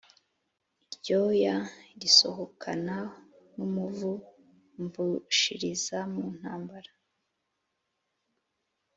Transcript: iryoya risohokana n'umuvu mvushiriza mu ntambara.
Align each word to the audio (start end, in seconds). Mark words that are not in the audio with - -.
iryoya 0.85 1.55
risohokana 1.99 2.97
n'umuvu 3.55 4.11
mvushiriza 4.81 5.99
mu 6.13 6.23
ntambara. 6.37 6.91